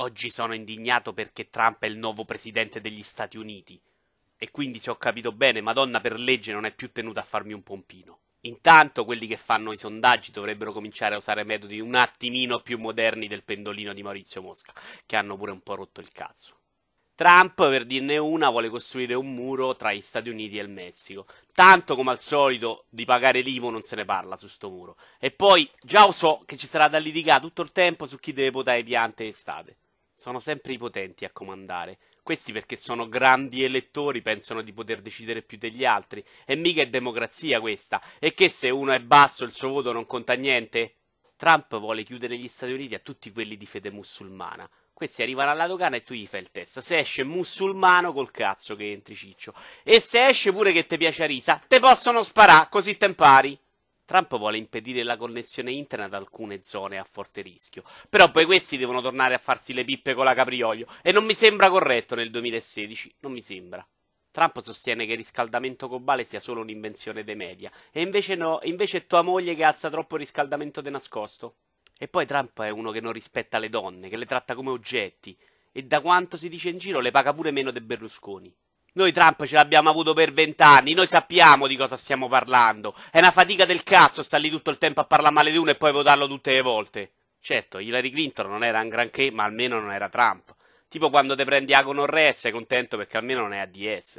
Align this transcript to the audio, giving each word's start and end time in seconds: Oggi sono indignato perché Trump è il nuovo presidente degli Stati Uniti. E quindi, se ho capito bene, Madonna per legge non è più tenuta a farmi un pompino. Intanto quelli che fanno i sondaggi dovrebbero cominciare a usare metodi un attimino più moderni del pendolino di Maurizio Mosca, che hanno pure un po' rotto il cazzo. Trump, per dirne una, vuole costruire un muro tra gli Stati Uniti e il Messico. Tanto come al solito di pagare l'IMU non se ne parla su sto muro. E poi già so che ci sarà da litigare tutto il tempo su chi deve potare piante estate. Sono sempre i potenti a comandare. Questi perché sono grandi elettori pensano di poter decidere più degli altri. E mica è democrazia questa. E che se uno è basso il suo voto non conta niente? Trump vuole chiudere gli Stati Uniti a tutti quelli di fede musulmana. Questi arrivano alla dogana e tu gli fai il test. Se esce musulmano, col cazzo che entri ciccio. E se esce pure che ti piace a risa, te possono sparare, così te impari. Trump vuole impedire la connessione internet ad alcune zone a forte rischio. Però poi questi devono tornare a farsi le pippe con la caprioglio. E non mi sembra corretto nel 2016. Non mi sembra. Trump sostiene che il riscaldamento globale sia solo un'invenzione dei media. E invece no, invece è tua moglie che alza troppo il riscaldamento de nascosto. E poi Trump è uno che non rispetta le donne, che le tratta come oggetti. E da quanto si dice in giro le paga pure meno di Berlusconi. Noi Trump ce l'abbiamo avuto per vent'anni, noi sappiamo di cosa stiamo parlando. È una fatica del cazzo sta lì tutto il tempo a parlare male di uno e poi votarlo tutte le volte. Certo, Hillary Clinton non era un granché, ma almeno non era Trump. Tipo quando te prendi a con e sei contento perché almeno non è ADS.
Oggi 0.00 0.30
sono 0.30 0.54
indignato 0.54 1.12
perché 1.12 1.50
Trump 1.50 1.82
è 1.82 1.86
il 1.86 1.98
nuovo 1.98 2.24
presidente 2.24 2.80
degli 2.80 3.02
Stati 3.02 3.36
Uniti. 3.36 3.80
E 4.36 4.52
quindi, 4.52 4.78
se 4.78 4.90
ho 4.90 4.96
capito 4.96 5.32
bene, 5.32 5.60
Madonna 5.60 6.00
per 6.00 6.20
legge 6.20 6.52
non 6.52 6.64
è 6.64 6.72
più 6.72 6.92
tenuta 6.92 7.18
a 7.18 7.24
farmi 7.24 7.52
un 7.52 7.64
pompino. 7.64 8.20
Intanto 8.42 9.04
quelli 9.04 9.26
che 9.26 9.36
fanno 9.36 9.72
i 9.72 9.76
sondaggi 9.76 10.30
dovrebbero 10.30 10.70
cominciare 10.70 11.16
a 11.16 11.18
usare 11.18 11.42
metodi 11.42 11.80
un 11.80 11.96
attimino 11.96 12.60
più 12.60 12.78
moderni 12.78 13.26
del 13.26 13.42
pendolino 13.42 13.92
di 13.92 14.04
Maurizio 14.04 14.40
Mosca, 14.40 14.72
che 15.04 15.16
hanno 15.16 15.36
pure 15.36 15.50
un 15.50 15.62
po' 15.62 15.74
rotto 15.74 16.00
il 16.00 16.12
cazzo. 16.12 16.54
Trump, 17.16 17.56
per 17.56 17.84
dirne 17.84 18.18
una, 18.18 18.50
vuole 18.50 18.68
costruire 18.68 19.14
un 19.14 19.34
muro 19.34 19.74
tra 19.74 19.92
gli 19.92 20.00
Stati 20.00 20.28
Uniti 20.28 20.58
e 20.58 20.62
il 20.62 20.68
Messico. 20.68 21.26
Tanto 21.52 21.96
come 21.96 22.12
al 22.12 22.20
solito 22.20 22.84
di 22.88 23.04
pagare 23.04 23.40
l'IMU 23.40 23.70
non 23.70 23.82
se 23.82 23.96
ne 23.96 24.04
parla 24.04 24.36
su 24.36 24.46
sto 24.46 24.70
muro. 24.70 24.96
E 25.18 25.32
poi 25.32 25.68
già 25.82 26.08
so 26.12 26.44
che 26.46 26.56
ci 26.56 26.68
sarà 26.68 26.86
da 26.86 26.98
litigare 26.98 27.40
tutto 27.40 27.62
il 27.62 27.72
tempo 27.72 28.06
su 28.06 28.20
chi 28.20 28.32
deve 28.32 28.52
potare 28.52 28.84
piante 28.84 29.26
estate. 29.26 29.78
Sono 30.18 30.40
sempre 30.40 30.72
i 30.72 30.78
potenti 30.78 31.24
a 31.24 31.30
comandare. 31.30 31.98
Questi 32.24 32.50
perché 32.50 32.74
sono 32.74 33.08
grandi 33.08 33.62
elettori 33.62 34.20
pensano 34.20 34.62
di 34.62 34.72
poter 34.72 35.00
decidere 35.00 35.42
più 35.42 35.58
degli 35.58 35.84
altri. 35.84 36.24
E 36.44 36.56
mica 36.56 36.82
è 36.82 36.88
democrazia 36.88 37.60
questa. 37.60 38.02
E 38.18 38.34
che 38.34 38.48
se 38.48 38.68
uno 38.68 38.90
è 38.90 38.98
basso 38.98 39.44
il 39.44 39.52
suo 39.52 39.68
voto 39.68 39.92
non 39.92 40.06
conta 40.06 40.32
niente? 40.34 40.94
Trump 41.36 41.78
vuole 41.78 42.02
chiudere 42.02 42.36
gli 42.36 42.48
Stati 42.48 42.72
Uniti 42.72 42.96
a 42.96 42.98
tutti 42.98 43.30
quelli 43.30 43.56
di 43.56 43.64
fede 43.64 43.92
musulmana. 43.92 44.68
Questi 44.92 45.22
arrivano 45.22 45.52
alla 45.52 45.68
dogana 45.68 45.94
e 45.94 46.02
tu 46.02 46.14
gli 46.14 46.26
fai 46.26 46.40
il 46.40 46.50
test. 46.50 46.80
Se 46.80 46.98
esce 46.98 47.22
musulmano, 47.22 48.12
col 48.12 48.32
cazzo 48.32 48.74
che 48.74 48.90
entri 48.90 49.14
ciccio. 49.14 49.54
E 49.84 50.00
se 50.00 50.26
esce 50.26 50.50
pure 50.50 50.72
che 50.72 50.84
ti 50.84 50.96
piace 50.96 51.22
a 51.22 51.26
risa, 51.26 51.62
te 51.64 51.78
possono 51.78 52.24
sparare, 52.24 52.66
così 52.68 52.96
te 52.96 53.06
impari. 53.06 53.56
Trump 54.08 54.38
vuole 54.38 54.56
impedire 54.56 55.02
la 55.02 55.18
connessione 55.18 55.70
internet 55.70 56.14
ad 56.14 56.18
alcune 56.18 56.62
zone 56.62 56.98
a 56.98 57.04
forte 57.04 57.42
rischio. 57.42 57.82
Però 58.08 58.30
poi 58.30 58.46
questi 58.46 58.78
devono 58.78 59.02
tornare 59.02 59.34
a 59.34 59.38
farsi 59.38 59.74
le 59.74 59.84
pippe 59.84 60.14
con 60.14 60.24
la 60.24 60.32
caprioglio. 60.32 60.86
E 61.02 61.12
non 61.12 61.26
mi 61.26 61.34
sembra 61.34 61.68
corretto 61.68 62.14
nel 62.14 62.30
2016. 62.30 63.16
Non 63.18 63.32
mi 63.32 63.42
sembra. 63.42 63.86
Trump 64.30 64.60
sostiene 64.60 65.04
che 65.04 65.12
il 65.12 65.18
riscaldamento 65.18 65.88
globale 65.88 66.24
sia 66.24 66.40
solo 66.40 66.62
un'invenzione 66.62 67.22
dei 67.22 67.36
media. 67.36 67.70
E 67.92 68.00
invece 68.00 68.34
no, 68.34 68.60
invece 68.62 68.96
è 68.96 69.06
tua 69.06 69.20
moglie 69.20 69.54
che 69.54 69.64
alza 69.64 69.90
troppo 69.90 70.14
il 70.14 70.22
riscaldamento 70.22 70.80
de 70.80 70.88
nascosto. 70.88 71.56
E 71.98 72.08
poi 72.08 72.24
Trump 72.24 72.62
è 72.62 72.70
uno 72.70 72.90
che 72.92 73.02
non 73.02 73.12
rispetta 73.12 73.58
le 73.58 73.68
donne, 73.68 74.08
che 74.08 74.16
le 74.16 74.24
tratta 74.24 74.54
come 74.54 74.70
oggetti. 74.70 75.36
E 75.70 75.82
da 75.82 76.00
quanto 76.00 76.38
si 76.38 76.48
dice 76.48 76.70
in 76.70 76.78
giro 76.78 77.00
le 77.00 77.10
paga 77.10 77.34
pure 77.34 77.50
meno 77.50 77.70
di 77.70 77.80
Berlusconi. 77.82 78.56
Noi 78.94 79.12
Trump 79.12 79.44
ce 79.44 79.54
l'abbiamo 79.54 79.90
avuto 79.90 80.12
per 80.14 80.32
vent'anni, 80.32 80.94
noi 80.94 81.06
sappiamo 81.06 81.66
di 81.66 81.76
cosa 81.76 81.96
stiamo 81.96 82.26
parlando. 82.26 82.94
È 83.10 83.18
una 83.18 83.30
fatica 83.30 83.64
del 83.64 83.82
cazzo 83.82 84.22
sta 84.22 84.38
lì 84.38 84.50
tutto 84.50 84.70
il 84.70 84.78
tempo 84.78 85.00
a 85.00 85.04
parlare 85.04 85.34
male 85.34 85.50
di 85.50 85.56
uno 85.56 85.70
e 85.70 85.76
poi 85.76 85.92
votarlo 85.92 86.26
tutte 86.26 86.52
le 86.52 86.62
volte. 86.62 87.12
Certo, 87.40 87.78
Hillary 87.78 88.10
Clinton 88.10 88.48
non 88.48 88.64
era 88.64 88.80
un 88.80 88.88
granché, 88.88 89.30
ma 89.30 89.44
almeno 89.44 89.78
non 89.78 89.92
era 89.92 90.08
Trump. 90.08 90.54
Tipo 90.88 91.10
quando 91.10 91.36
te 91.36 91.44
prendi 91.44 91.74
a 91.74 91.82
con 91.82 92.02
e 92.14 92.34
sei 92.34 92.50
contento 92.50 92.96
perché 92.96 93.18
almeno 93.18 93.42
non 93.42 93.52
è 93.52 93.58
ADS. 93.58 94.16